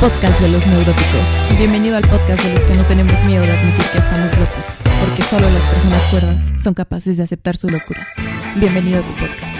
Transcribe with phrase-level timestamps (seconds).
[0.00, 1.58] podcast de los neuróticos.
[1.58, 5.22] Bienvenido al podcast de los que no tenemos miedo de admitir que estamos locos, porque
[5.22, 8.06] solo las personas cuerdas son capaces de aceptar su locura.
[8.56, 9.52] Bienvenido a tu podcast.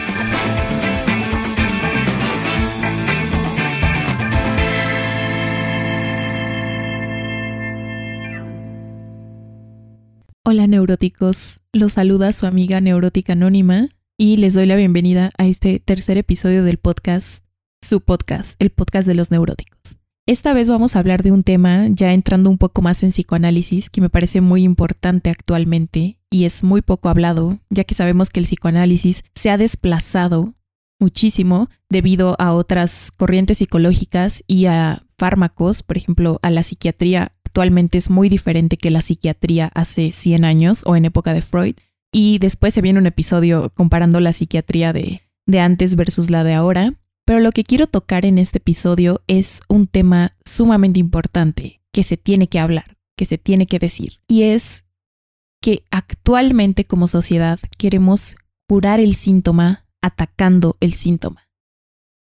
[10.45, 15.81] Hola neuróticos, los saluda su amiga neurótica anónima y les doy la bienvenida a este
[15.81, 17.45] tercer episodio del podcast,
[17.81, 19.82] su podcast, el podcast de los neuróticos.
[20.33, 23.91] Esta vez vamos a hablar de un tema ya entrando un poco más en psicoanálisis
[23.91, 28.41] que me parece muy importante actualmente y es muy poco hablado, ya que sabemos que
[28.41, 30.55] el psicoanálisis se ha desplazado
[30.99, 37.99] muchísimo debido a otras corrientes psicológicas y a fármacos, por ejemplo, a la psiquiatría actualmente
[37.99, 41.75] es muy diferente que la psiquiatría hace 100 años o en época de Freud.
[42.11, 46.55] Y después se viene un episodio comparando la psiquiatría de, de antes versus la de
[46.55, 46.95] ahora.
[47.33, 52.19] Pero lo que quiero tocar en este episodio es un tema sumamente importante que se
[52.19, 54.21] tiene que hablar, que se tiene que decir.
[54.29, 54.85] Y es
[55.63, 58.37] que actualmente como sociedad queremos
[58.69, 61.49] curar el síntoma atacando el síntoma.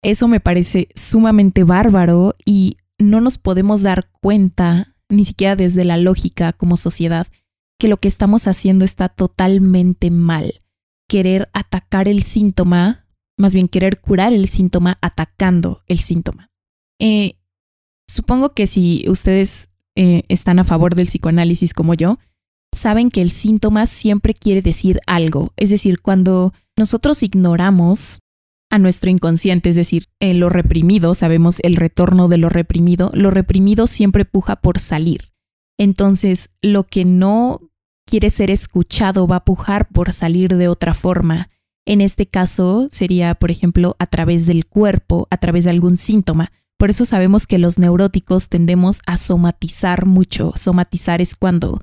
[0.02, 5.98] Eso me parece sumamente bárbaro y no nos podemos dar cuenta ni siquiera desde la
[5.98, 7.28] lógica como sociedad,
[7.78, 10.62] que lo que estamos haciendo está totalmente mal.
[11.10, 13.05] Querer atacar el síntoma,
[13.38, 16.50] más bien querer curar el síntoma atacando el síntoma.
[17.00, 17.38] Eh,
[18.08, 22.20] supongo que si ustedes eh, están a favor del psicoanálisis como yo,
[22.74, 25.54] saben que el síntoma siempre quiere decir algo.
[25.58, 28.20] Es decir, cuando nosotros ignoramos
[28.70, 33.32] a nuestro inconsciente, es decir, en lo reprimido, sabemos el retorno de lo reprimido, lo
[33.32, 35.32] reprimido siempre puja por salir.
[35.78, 37.62] Entonces, lo que no
[38.06, 41.50] quiere ser escuchado va a pujar por salir de otra forma.
[41.86, 46.52] En este caso sería, por ejemplo, a través del cuerpo, a través de algún síntoma.
[46.78, 50.52] Por eso sabemos que los neuróticos tendemos a somatizar mucho.
[50.56, 51.82] Somatizar es cuando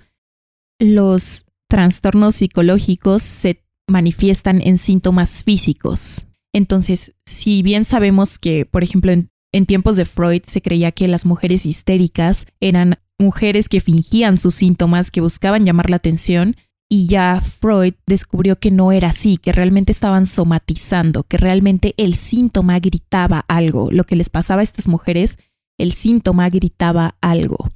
[0.81, 6.27] los trastornos psicológicos se manifiestan en síntomas físicos.
[6.53, 9.31] Entonces, si bien sabemos que, por ejemplo, en,
[9.67, 15.11] tiempos de Freud se creía que las mujeres histéricas eran mujeres que fingían sus síntomas,
[15.11, 16.57] que buscaban llamar la atención,
[16.93, 22.13] y ya Freud descubrió que no era así, que realmente estaban somatizando, que realmente el
[22.13, 23.91] síntoma gritaba algo.
[23.91, 25.39] Lo que les pasaba a estas mujeres,
[25.79, 27.71] el síntoma gritaba algo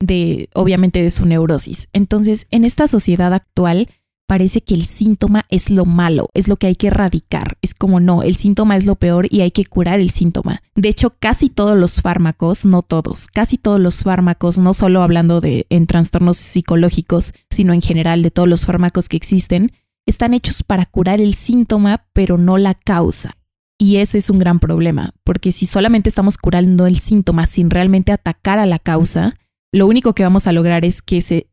[0.00, 1.88] de, obviamente, de su neurosis.
[1.94, 3.88] Entonces, en esta sociedad actual,
[4.28, 7.56] parece que el síntoma es lo malo, es lo que hay que erradicar.
[7.62, 10.62] Es como no, el síntoma es lo peor y hay que curar el síntoma.
[10.76, 15.40] De hecho, casi todos los fármacos, no todos, casi todos los fármacos, no solo hablando
[15.40, 19.72] de en trastornos psicológicos, sino en general de todos los fármacos que existen,
[20.06, 23.38] están hechos para curar el síntoma, pero no la causa.
[23.78, 28.12] Y ese es un gran problema, porque si solamente estamos curando el síntoma sin realmente
[28.12, 29.36] atacar a la causa,
[29.72, 31.46] lo único que vamos a lograr es que se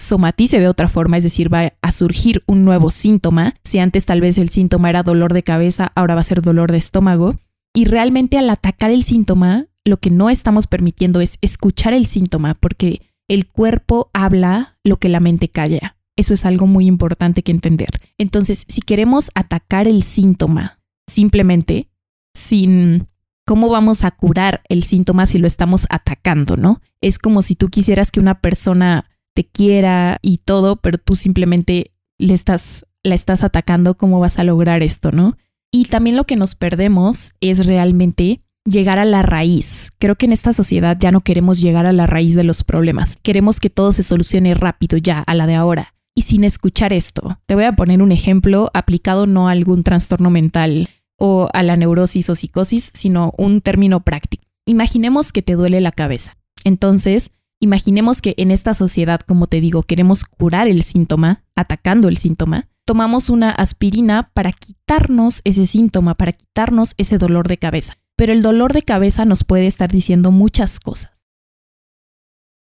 [0.00, 3.54] somatice de otra forma, es decir, va a surgir un nuevo síntoma.
[3.64, 6.72] Si antes tal vez el síntoma era dolor de cabeza, ahora va a ser dolor
[6.72, 7.36] de estómago.
[7.74, 12.54] Y realmente al atacar el síntoma, lo que no estamos permitiendo es escuchar el síntoma,
[12.54, 15.96] porque el cuerpo habla lo que la mente calla.
[16.16, 17.90] Eso es algo muy importante que entender.
[18.18, 21.88] Entonces, si queremos atacar el síntoma simplemente
[22.34, 23.08] sin
[23.46, 26.80] cómo vamos a curar el síntoma si lo estamos atacando, ¿no?
[27.00, 31.92] Es como si tú quisieras que una persona te quiera y todo, pero tú simplemente
[32.18, 35.36] le estás, la estás atacando, ¿cómo vas a lograr esto, no?
[35.72, 39.90] Y también lo que nos perdemos es realmente llegar a la raíz.
[39.98, 43.16] Creo que en esta sociedad ya no queremos llegar a la raíz de los problemas.
[43.22, 45.94] Queremos que todo se solucione rápido ya, a la de ahora.
[46.14, 50.28] Y sin escuchar esto, te voy a poner un ejemplo aplicado no a algún trastorno
[50.28, 54.44] mental o a la neurosis o psicosis, sino un término práctico.
[54.66, 56.36] Imaginemos que te duele la cabeza.
[56.64, 62.16] Entonces, Imaginemos que en esta sociedad, como te digo, queremos curar el síntoma, atacando el
[62.16, 62.68] síntoma.
[62.86, 67.98] Tomamos una aspirina para quitarnos ese síntoma, para quitarnos ese dolor de cabeza.
[68.16, 71.26] Pero el dolor de cabeza nos puede estar diciendo muchas cosas.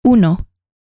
[0.01, 0.47] Uno,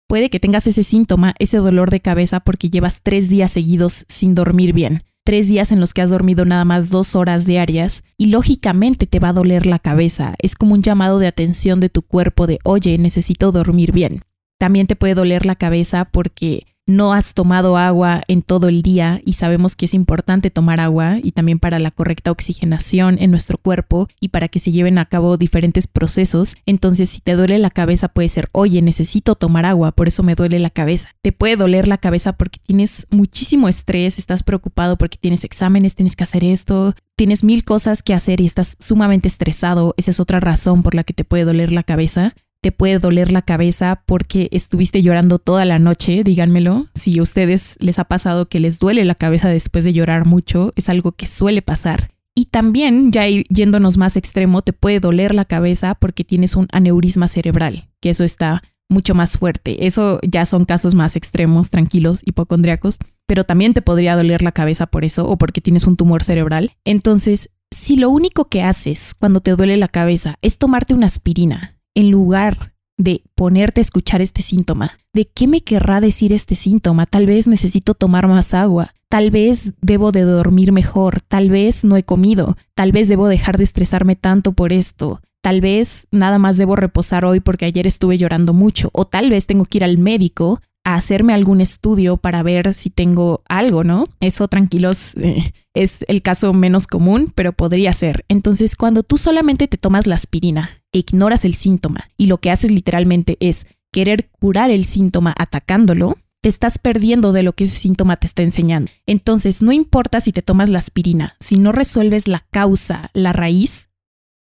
[0.07, 4.33] puede que tengas ese síntoma, ese dolor de cabeza, porque llevas tres días seguidos sin
[4.33, 8.27] dormir bien tres días en los que has dormido nada más dos horas diarias y
[8.27, 10.35] lógicamente te va a doler la cabeza.
[10.39, 14.21] Es como un llamado de atención de tu cuerpo de, oye, necesito dormir bien.
[14.59, 19.21] También te puede doler la cabeza porque no has tomado agua en todo el día
[19.25, 23.57] y sabemos que es importante tomar agua y también para la correcta oxigenación en nuestro
[23.57, 26.55] cuerpo y para que se lleven a cabo diferentes procesos.
[26.65, 30.35] Entonces, si te duele la cabeza puede ser, oye, necesito tomar agua, por eso me
[30.35, 31.09] duele la cabeza.
[31.21, 36.15] Te puede doler la cabeza porque tienes muchísimo estrés, estás preocupado porque tienes exámenes, tienes
[36.15, 39.93] que hacer esto, tienes mil cosas que hacer y estás sumamente estresado.
[39.97, 43.31] Esa es otra razón por la que te puede doler la cabeza te puede doler
[43.31, 46.87] la cabeza porque estuviste llorando toda la noche, díganmelo.
[46.93, 50.71] Si a ustedes les ha pasado que les duele la cabeza después de llorar mucho,
[50.75, 52.11] es algo que suele pasar.
[52.35, 57.27] Y también, ya yéndonos más extremo, te puede doler la cabeza porque tienes un aneurisma
[57.27, 59.87] cerebral, que eso está mucho más fuerte.
[59.87, 64.85] Eso ya son casos más extremos, tranquilos, hipocondriacos, pero también te podría doler la cabeza
[64.85, 66.71] por eso o porque tienes un tumor cerebral.
[66.85, 71.80] Entonces, si lo único que haces cuando te duele la cabeza es tomarte una aspirina,
[71.95, 77.05] en lugar de ponerte a escuchar este síntoma, de qué me querrá decir este síntoma,
[77.05, 81.97] tal vez necesito tomar más agua, tal vez debo de dormir mejor, tal vez no
[81.97, 86.57] he comido, tal vez debo dejar de estresarme tanto por esto, tal vez nada más
[86.57, 89.97] debo reposar hoy porque ayer estuve llorando mucho, o tal vez tengo que ir al
[89.97, 94.07] médico a hacerme algún estudio para ver si tengo algo, ¿no?
[94.19, 98.25] Eso tranquilos eh, es el caso menos común, pero podría ser.
[98.27, 102.71] Entonces, cuando tú solamente te tomas la aspirina ignoras el síntoma y lo que haces
[102.71, 108.17] literalmente es querer curar el síntoma atacándolo, te estás perdiendo de lo que ese síntoma
[108.17, 108.91] te está enseñando.
[109.05, 113.89] Entonces, no importa si te tomas la aspirina, si no resuelves la causa, la raíz,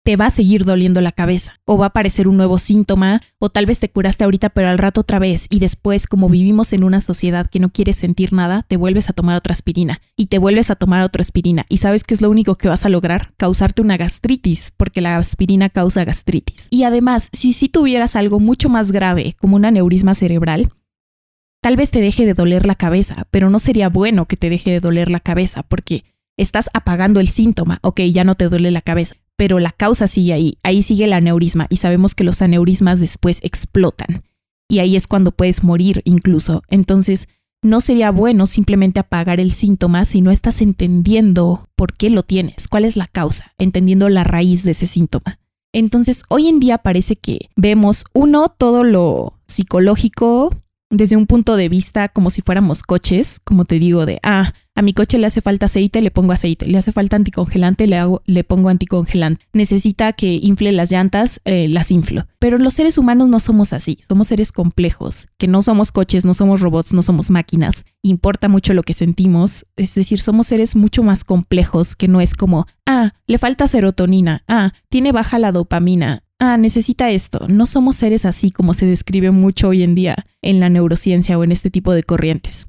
[0.08, 3.50] te va a seguir doliendo la cabeza o va a aparecer un nuevo síntoma o
[3.50, 6.86] tal vez te curaste ahorita pero al rato otra vez y después como vivimos en
[6.86, 10.38] una sociedad que no quiere sentir nada, te vuelves a tomar otra aspirina y te
[10.38, 11.66] vuelves a tomar otra aspirina.
[11.68, 15.18] Y sabes que es lo único que vas a lograr, causarte una gastritis porque la
[15.18, 16.70] aspirina causa gastritis.
[16.70, 20.72] Y además, si si tuvieras algo mucho más grave como un aneurisma cerebral,
[21.62, 24.72] tal vez te deje de doler la cabeza, pero no sería bueno que te deje
[24.72, 26.06] de doler la cabeza porque
[26.38, 30.34] estás apagando el síntoma, ok, ya no te duele la cabeza, pero la causa sigue
[30.34, 34.24] ahí, ahí sigue el aneurisma y sabemos que los aneurismas después explotan
[34.70, 36.64] y ahí es cuando puedes morir incluso.
[36.70, 37.28] Entonces,
[37.64, 42.68] no sería bueno simplemente apagar el síntoma si no estás entendiendo por qué lo tienes,
[42.68, 45.40] cuál es la causa, entendiendo la raíz de ese síntoma.
[45.74, 50.52] Entonces, hoy en día parece que vemos, uno, todo lo psicológico
[50.90, 54.84] desde un punto de vista como si fuéramos coches, como te digo, de, ah, a
[54.84, 56.68] mi coche le hace falta aceite, le pongo aceite.
[56.68, 59.44] Le hace falta anticongelante, le, hago, le pongo anticongelante.
[59.52, 62.28] Necesita que infle las llantas, eh, las inflo.
[62.38, 63.98] Pero los seres humanos no somos así.
[64.08, 67.86] Somos seres complejos, que no somos coches, no somos robots, no somos máquinas.
[68.04, 69.66] Importa mucho lo que sentimos.
[69.78, 74.44] Es decir, somos seres mucho más complejos que no es como, ah, le falta serotonina,
[74.48, 77.48] ah, tiene baja la dopamina, ah, necesita esto.
[77.48, 81.44] No somos seres así como se describe mucho hoy en día en la neurociencia o
[81.44, 82.68] en este tipo de corrientes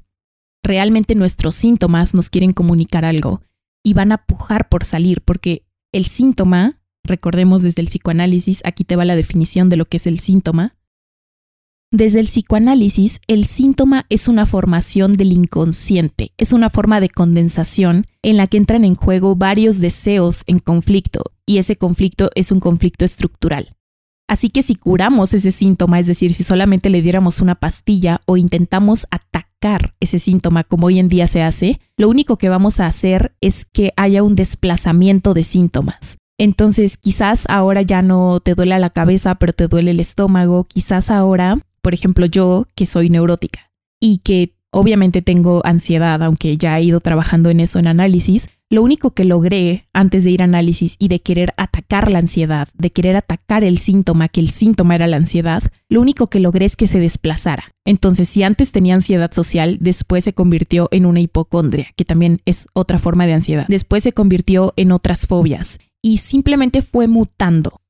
[0.63, 3.41] realmente nuestros síntomas nos quieren comunicar algo
[3.83, 8.95] y van a pujar por salir, porque el síntoma, recordemos desde el psicoanálisis, aquí te
[8.95, 10.75] va la definición de lo que es el síntoma.
[11.91, 18.05] Desde el psicoanálisis, el síntoma es una formación del inconsciente, es una forma de condensación
[18.21, 22.59] en la que entran en juego varios deseos en conflicto, y ese conflicto es un
[22.59, 23.75] conflicto estructural.
[24.27, 28.37] Así que si curamos ese síntoma, es decir, si solamente le diéramos una pastilla o
[28.37, 32.85] intentamos atacar ese síntoma como hoy en día se hace, lo único que vamos a
[32.85, 36.19] hacer es que haya un desplazamiento de síntomas.
[36.37, 40.65] Entonces, quizás ahora ya no te duele la cabeza, pero te duele el estómago.
[40.65, 46.77] Quizás ahora, por ejemplo, yo que soy neurótica y que obviamente tengo ansiedad, aunque ya
[46.77, 50.45] he ido trabajando en eso en análisis, lo único que logré antes de ir a
[50.45, 54.93] análisis y de querer atacar la ansiedad, de querer atacar el síntoma, que el síntoma
[54.93, 57.71] era la ansiedad, lo único que logré es que se desplazara.
[57.83, 62.67] Entonces, si antes tenía ansiedad social, después se convirtió en una hipocondria, que también es
[62.73, 63.65] otra forma de ansiedad.
[63.67, 67.81] Después se convirtió en otras fobias y simplemente fue mutando.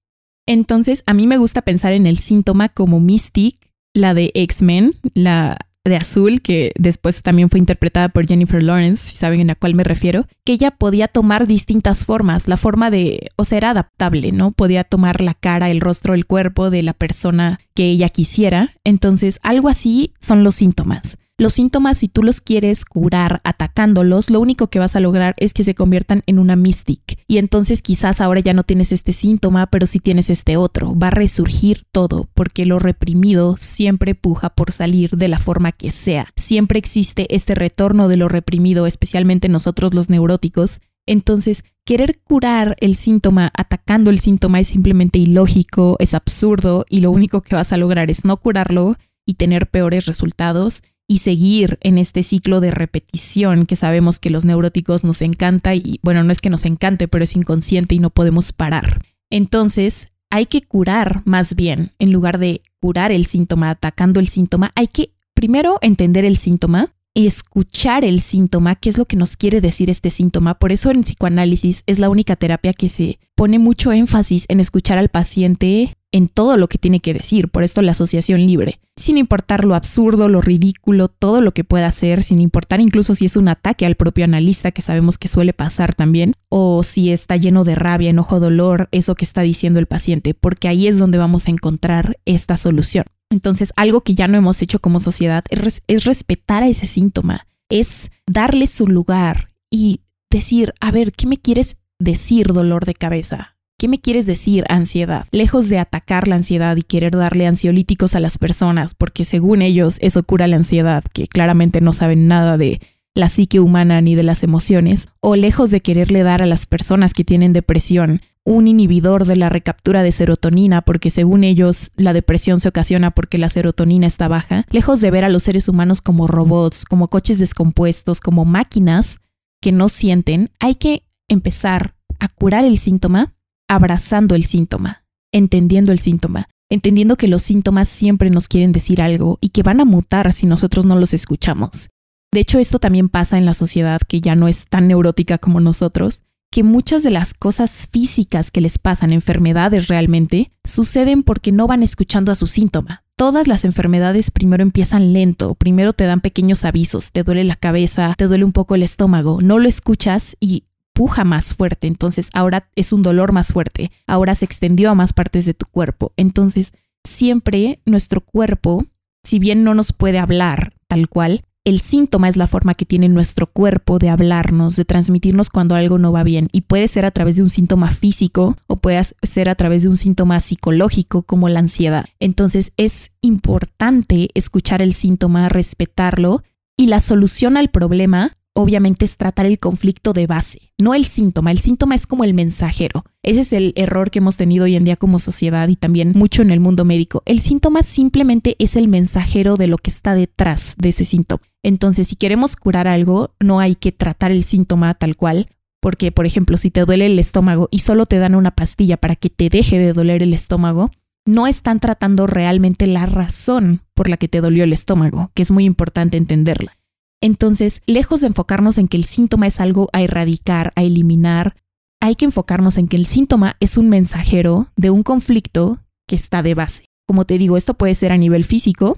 [0.47, 3.57] Entonces, a mí me gusta pensar en el síntoma como Mystic,
[3.93, 5.57] la de X-Men, la
[5.89, 9.83] de azul, que después también fue interpretada por Jennifer Lawrence, si saben a cuál me
[9.83, 14.51] refiero, que ella podía tomar distintas formas, la forma de, o sea, era adaptable, ¿no?
[14.51, 18.75] Podía tomar la cara, el rostro, el cuerpo de la persona que ella quisiera.
[18.83, 21.17] Entonces, algo así son los síntomas.
[21.39, 25.53] Los síntomas, si tú los quieres curar atacándolos, lo único que vas a lograr es
[25.53, 27.23] que se conviertan en una mystic.
[27.27, 30.93] Y entonces quizás ahora ya no tienes este síntoma, pero sí tienes este otro.
[30.99, 35.91] Va a resurgir todo, porque lo reprimido siempre puja por salir de la forma que
[35.91, 36.27] sea.
[36.35, 40.81] Siempre existe este retorno de lo reprimido, especialmente nosotros los neuróticos.
[41.05, 47.11] Entonces, querer curar el síntoma atacando el síntoma es simplemente ilógico, es absurdo y lo
[47.11, 51.97] único que vas a lograr es no curarlo y tener peores resultados y seguir en
[51.97, 56.39] este ciclo de repetición que sabemos que los neuróticos nos encanta y bueno, no es
[56.39, 59.03] que nos encante, pero es inconsciente y no podemos parar.
[59.31, 64.71] Entonces, hay que curar más bien, en lugar de curar el síntoma atacando el síntoma,
[64.75, 66.93] hay que primero entender el síntoma,
[67.27, 70.59] escuchar el síntoma, qué es lo que nos quiere decir este síntoma.
[70.59, 74.97] Por eso en psicoanálisis es la única terapia que se pone mucho énfasis en escuchar
[74.97, 79.17] al paciente en todo lo que tiene que decir, por esto la asociación libre, sin
[79.17, 83.35] importar lo absurdo, lo ridículo, todo lo que pueda hacer, sin importar incluso si es
[83.35, 87.63] un ataque al propio analista, que sabemos que suele pasar también, o si está lleno
[87.63, 91.47] de rabia, enojo, dolor, eso que está diciendo el paciente, porque ahí es donde vamos
[91.47, 93.05] a encontrar esta solución.
[93.29, 98.11] Entonces, algo que ya no hemos hecho como sociedad es, respetar a ese síntoma, es
[98.25, 103.55] darle su lugar y decir, a ver, ¿qué me quieres decir dolor de cabeza?
[103.77, 105.27] ¿Qué me quieres decir ansiedad?
[105.31, 109.97] Lejos de atacar la ansiedad y querer darle ansiolíticos a las personas, porque según ellos
[110.01, 112.81] eso cura la ansiedad, que claramente no saben nada de
[113.13, 117.13] la psique humana ni de las emociones, o lejos de quererle dar a las personas
[117.13, 122.59] que tienen depresión un inhibidor de la recaptura de serotonina, porque según ellos la depresión
[122.59, 126.27] se ocasiona porque la serotonina está baja, lejos de ver a los seres humanos como
[126.27, 129.19] robots, como coches descompuestos, como máquinas
[129.61, 133.35] que no sienten, hay que empezar a curar el síntoma
[133.67, 139.37] abrazando el síntoma, entendiendo el síntoma, entendiendo que los síntomas siempre nos quieren decir algo
[139.41, 141.89] y que van a mutar si nosotros no los escuchamos.
[142.31, 145.59] De hecho, esto también pasa en la sociedad que ya no es tan neurótica como
[145.59, 151.67] nosotros, que muchas de las cosas físicas que les pasan, enfermedades realmente, suceden porque no
[151.67, 153.03] van escuchando a su síntoma.
[153.15, 158.13] Todas las enfermedades primero empiezan lento, primero te dan pequeños avisos, te duele la cabeza,
[158.17, 160.63] te duele un poco el estómago, no lo escuchas y
[160.93, 165.13] puja más fuerte, entonces ahora es un dolor más fuerte, ahora se extendió a más
[165.13, 166.13] partes de tu cuerpo.
[166.17, 168.85] Entonces, siempre nuestro cuerpo,
[169.23, 173.07] si bien no nos puede hablar tal cual, el síntoma es la forma que tiene
[173.09, 176.49] nuestro cuerpo de hablarnos, de transmitirnos cuando algo no va bien.
[176.51, 179.89] Y puede ser a través de un síntoma físico o puede ser a través de
[179.89, 182.05] un síntoma psicológico como la ansiedad.
[182.19, 186.43] Entonces es importante escuchar el síntoma, respetarlo
[186.75, 191.51] y la solución al problema obviamente es tratar el conflicto de base, no el síntoma.
[191.51, 193.05] El síntoma es como el mensajero.
[193.23, 196.41] Ese es el error que hemos tenido hoy en día como sociedad y también mucho
[196.41, 197.23] en el mundo médico.
[197.25, 201.41] El síntoma simplemente es el mensajero de lo que está detrás de ese síntoma.
[201.63, 205.47] Entonces, si queremos curar algo, no hay que tratar el síntoma tal cual,
[205.81, 209.15] porque, por ejemplo, si te duele el estómago y solo te dan una pastilla para
[209.15, 210.91] que te deje de doler el estómago,
[211.25, 215.51] no están tratando realmente la razón por la que te dolió el estómago, que es
[215.51, 216.78] muy importante entenderla.
[217.21, 221.55] Entonces, lejos de enfocarnos en que el síntoma es algo a erradicar, a eliminar,
[222.01, 226.41] hay que enfocarnos en que el síntoma es un mensajero de un conflicto que está
[226.41, 226.85] de base.
[227.05, 228.97] Como te digo, esto puede ser a nivel físico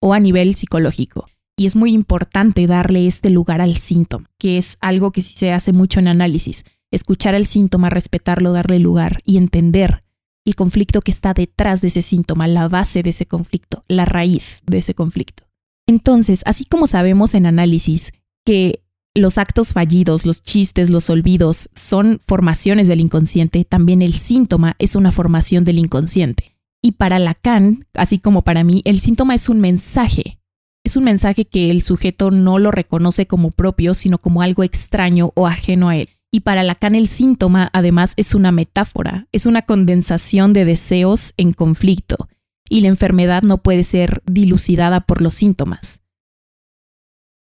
[0.00, 1.26] o a nivel psicológico.
[1.56, 5.52] Y es muy importante darle este lugar al síntoma, que es algo que sí se
[5.52, 6.64] hace mucho en análisis.
[6.90, 10.02] Escuchar el síntoma, respetarlo, darle lugar y entender
[10.44, 14.62] el conflicto que está detrás de ese síntoma, la base de ese conflicto, la raíz
[14.66, 15.44] de ese conflicto.
[15.86, 18.12] Entonces, así como sabemos en análisis
[18.44, 24.74] que los actos fallidos, los chistes, los olvidos son formaciones del inconsciente, también el síntoma
[24.78, 26.56] es una formación del inconsciente.
[26.82, 30.40] Y para Lacan, así como para mí, el síntoma es un mensaje.
[30.84, 35.32] Es un mensaje que el sujeto no lo reconoce como propio, sino como algo extraño
[35.34, 36.10] o ajeno a él.
[36.30, 41.52] Y para Lacan el síntoma además es una metáfora, es una condensación de deseos en
[41.52, 42.28] conflicto,
[42.68, 46.00] y la enfermedad no puede ser dilucidada por los síntomas.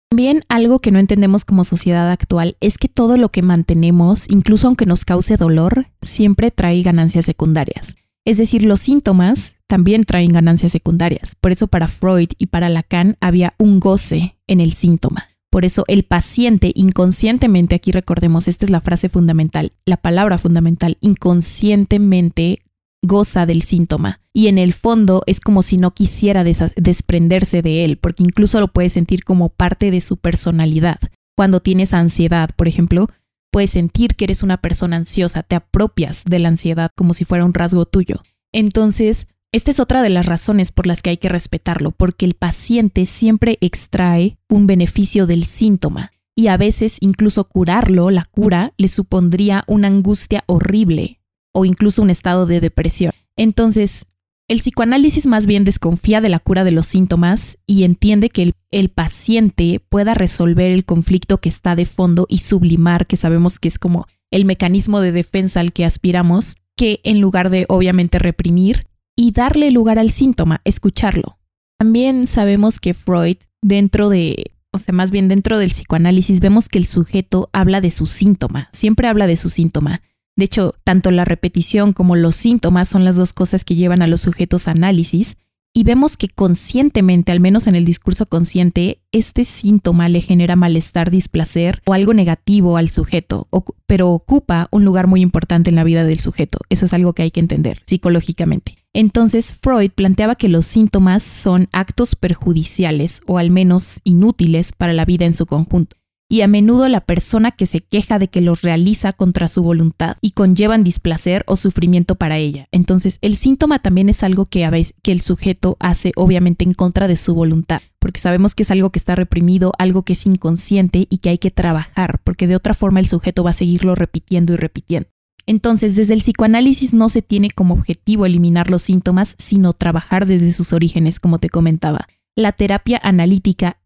[0.09, 4.67] También algo que no entendemos como sociedad actual es que todo lo que mantenemos, incluso
[4.67, 7.95] aunque nos cause dolor, siempre trae ganancias secundarias.
[8.23, 11.35] Es decir, los síntomas también traen ganancias secundarias.
[11.35, 15.29] Por eso para Freud y para Lacan había un goce en el síntoma.
[15.51, 20.97] Por eso el paciente inconscientemente, aquí recordemos, esta es la frase fundamental, la palabra fundamental,
[21.01, 22.59] inconscientemente
[23.07, 27.97] goza del síntoma y en el fondo es como si no quisiera desprenderse de él,
[27.97, 30.99] porque incluso lo puede sentir como parte de su personalidad.
[31.37, 33.09] Cuando tienes ansiedad, por ejemplo,
[33.51, 37.45] puedes sentir que eres una persona ansiosa, te apropias de la ansiedad como si fuera
[37.45, 38.23] un rasgo tuyo.
[38.51, 42.33] Entonces, esta es otra de las razones por las que hay que respetarlo, porque el
[42.33, 48.89] paciente siempre extrae un beneficio del síntoma y a veces incluso curarlo, la cura, le
[48.89, 51.21] supondría una angustia horrible
[51.55, 53.13] o incluso un estado de depresión.
[53.37, 54.05] Entonces,
[54.47, 58.89] el psicoanálisis más bien desconfía de la cura de los síntomas y entiende que el,
[58.89, 63.79] paciente pueda resolver el conflicto que está de fondo y sublimar, que sabemos que es
[63.79, 68.85] como el mecanismo de defensa al que aspiramos, que en lugar de obviamente reprimir
[69.15, 71.39] y darle lugar al síntoma, escucharlo.
[71.79, 76.77] También sabemos que Freud dentro de, o sea, más bien dentro del psicoanálisis, vemos que
[76.77, 80.01] el sujeto habla de su síntoma, siempre habla de su síntoma.
[80.35, 84.07] De hecho, tanto la repetición como los síntomas son las dos cosas que llevan a
[84.07, 85.37] los sujetos a análisis,
[85.77, 91.11] y vemos que conscientemente, al menos en el discurso consciente, este síntoma le genera malestar,
[91.11, 93.49] displacer o algo negativo al sujeto,
[93.85, 96.59] pero ocupa un lugar muy importante en la vida del sujeto.
[96.69, 98.77] Eso es algo que hay que entender psicológicamente.
[98.93, 105.03] Entonces, Freud planteaba que los síntomas son actos perjudiciales o al menos inútiles para la
[105.03, 108.61] vida en su conjunto y a menudo la persona que se queja de que los
[108.61, 112.67] realiza contra su voluntad y conllevan displacer o sufrimiento para ella.
[112.71, 116.73] Entonces, el síntoma también es algo que, a veces, que el sujeto hace obviamente en
[116.73, 120.25] contra de su voluntad, porque sabemos que es algo que está reprimido, algo que es
[120.25, 123.93] inconsciente y que hay que trabajar, porque de otra forma el sujeto va a seguirlo
[123.93, 125.09] repitiendo y repitiendo.
[125.47, 130.51] Entonces, desde el psicoanálisis no se tiene como objetivo eliminar los síntomas, sino trabajar desde
[130.51, 132.07] sus orígenes, como te comentaba.
[132.35, 133.77] La terapia analítica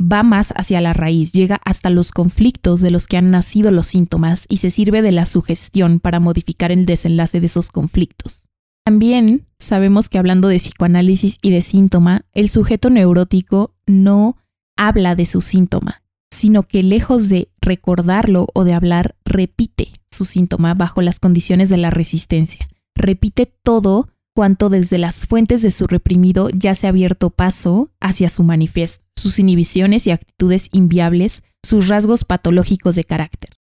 [0.00, 3.88] va más hacia la raíz, llega hasta los conflictos de los que han nacido los
[3.88, 8.48] síntomas y se sirve de la sugestión para modificar el desenlace de esos conflictos.
[8.84, 14.36] También sabemos que hablando de psicoanálisis y de síntoma, el sujeto neurótico no
[14.76, 20.74] habla de su síntoma, sino que lejos de recordarlo o de hablar, repite su síntoma
[20.74, 22.68] bajo las condiciones de la resistencia.
[22.94, 28.28] Repite todo cuanto desde las fuentes de su reprimido ya se ha abierto paso hacia
[28.28, 33.56] su manifiesto, sus inhibiciones y actitudes inviables, sus rasgos patológicos de carácter.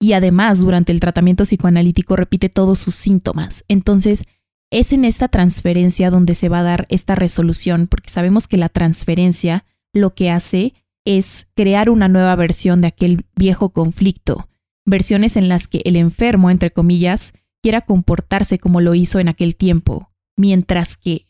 [0.00, 3.64] Y además, durante el tratamiento psicoanalítico repite todos sus síntomas.
[3.66, 4.22] Entonces,
[4.70, 8.68] es en esta transferencia donde se va a dar esta resolución, porque sabemos que la
[8.68, 14.48] transferencia lo que hace es crear una nueva versión de aquel viejo conflicto,
[14.86, 17.32] versiones en las que el enfermo, entre comillas,
[17.64, 21.24] quiera comportarse como lo hizo en aquel tiempo, mientras que,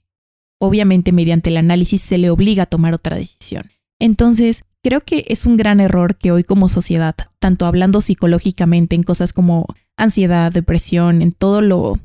[0.61, 3.71] obviamente, mediante el análisis se le obliga a tomar otra decisión.
[4.01, 9.05] Entonces, creo que es un gran error que hoy como sociedad, tanto hablando psicológicamente en
[9.05, 12.01] cosas como ansiedad, depresión, en todo lo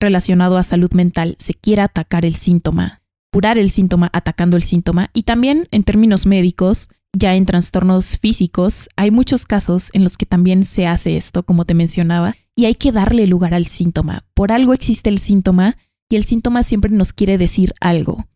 [0.00, 3.02] relacionado a salud mental, se quiera atacar el síntoma,
[3.34, 8.88] curar el síntoma atacando el síntoma y también en términos médicos, ya en trastornos físicos,
[8.96, 12.74] hay muchos casos en los que también se hace esto, como te mencionaba, y hay
[12.74, 14.24] que darle lugar al síntoma.
[14.34, 15.76] Por algo existe el síntoma
[16.08, 18.26] y el síntoma siempre nos quiere decir algo.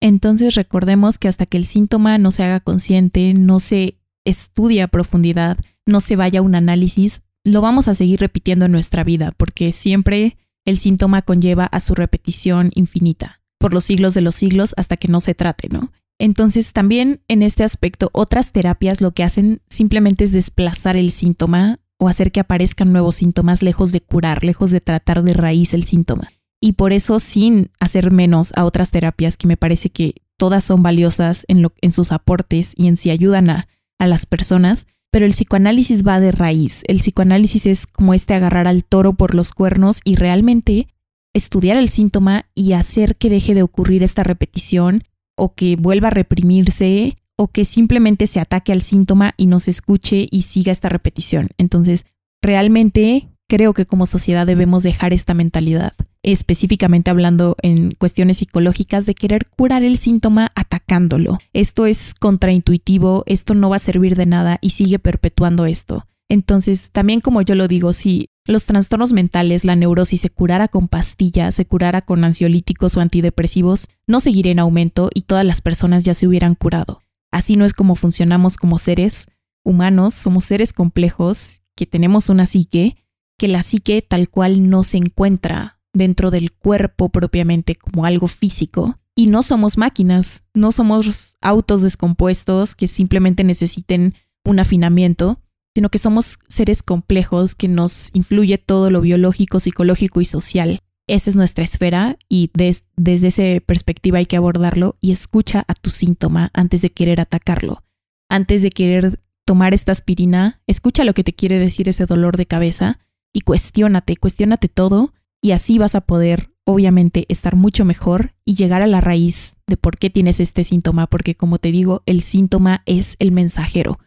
[0.00, 4.88] Entonces recordemos que hasta que el síntoma no se haga consciente, no se estudie a
[4.88, 9.32] profundidad, no se vaya a un análisis, lo vamos a seguir repitiendo en nuestra vida
[9.36, 14.74] porque siempre el síntoma conlleva a su repetición infinita, por los siglos de los siglos
[14.76, 15.92] hasta que no se trate, ¿no?
[16.18, 21.80] Entonces también en este aspecto otras terapias lo que hacen simplemente es desplazar el síntoma
[21.98, 25.84] o hacer que aparezcan nuevos síntomas lejos de curar, lejos de tratar de raíz el
[25.84, 26.32] síntoma.
[26.60, 30.82] Y por eso sin hacer menos a otras terapias que me parece que todas son
[30.82, 35.26] valiosas en, lo, en sus aportes y en si ayudan a, a las personas, pero
[35.26, 36.82] el psicoanálisis va de raíz.
[36.88, 40.88] El psicoanálisis es como este agarrar al toro por los cuernos y realmente
[41.34, 45.04] estudiar el síntoma y hacer que deje de ocurrir esta repetición
[45.36, 49.70] o que vuelva a reprimirse o que simplemente se ataque al síntoma y no se
[49.70, 51.48] escuche y siga esta repetición.
[51.58, 52.06] Entonces,
[52.42, 55.92] realmente creo que como sociedad debemos dejar esta mentalidad,
[56.22, 61.38] específicamente hablando en cuestiones psicológicas, de querer curar el síntoma atacándolo.
[61.52, 66.06] Esto es contraintuitivo, esto no va a servir de nada y sigue perpetuando esto.
[66.28, 70.88] Entonces, también como yo lo digo, si los trastornos mentales, la neurosis se curara con
[70.88, 76.04] pastillas, se curara con ansiolíticos o antidepresivos, no seguiría en aumento y todas las personas
[76.04, 77.03] ya se hubieran curado.
[77.34, 79.26] Así no es como funcionamos como seres
[79.64, 82.96] humanos, somos seres complejos que tenemos una psique,
[83.36, 89.00] que la psique tal cual no se encuentra dentro del cuerpo propiamente como algo físico.
[89.16, 95.40] Y no somos máquinas, no somos autos descompuestos que simplemente necesiten un afinamiento,
[95.74, 100.83] sino que somos seres complejos que nos influye todo lo biológico, psicológico y social.
[101.06, 105.90] Esa es nuestra esfera y desde esa perspectiva hay que abordarlo y escucha a tu
[105.90, 107.82] síntoma antes de querer atacarlo.
[108.30, 112.46] Antes de querer tomar esta aspirina, escucha lo que te quiere decir ese dolor de
[112.46, 113.00] cabeza
[113.34, 115.12] y cuestiónate, cuestiónate todo
[115.42, 119.76] y así vas a poder obviamente estar mucho mejor y llegar a la raíz de
[119.76, 123.98] por qué tienes este síntoma, porque como te digo, el síntoma es el mensajero.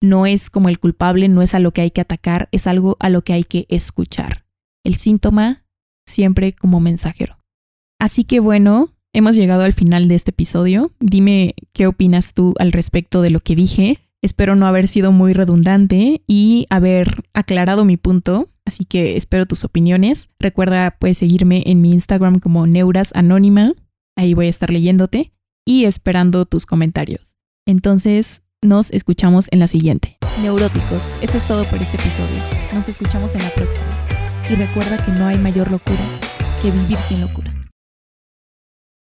[0.00, 2.96] No es como el culpable, no es a lo que hay que atacar, es algo
[3.00, 4.44] a lo que hay que escuchar.
[4.84, 5.64] El síntoma
[6.06, 7.38] siempre como mensajero.
[7.98, 10.92] Así que bueno, hemos llegado al final de este episodio.
[11.00, 14.00] Dime qué opinas tú al respecto de lo que dije.
[14.22, 19.64] Espero no haber sido muy redundante y haber aclarado mi punto, así que espero tus
[19.64, 20.30] opiniones.
[20.40, 23.72] Recuerda, puedes seguirme en mi Instagram como Neuras Anónima,
[24.16, 25.32] ahí voy a estar leyéndote
[25.64, 27.36] y esperando tus comentarios.
[27.66, 30.18] Entonces, nos escuchamos en la siguiente.
[30.42, 32.42] Neuróticos, eso es todo por este episodio.
[32.74, 34.15] Nos escuchamos en la próxima.
[34.48, 36.04] Y recuerda que no hay mayor locura
[36.62, 37.55] que vivir sin locura.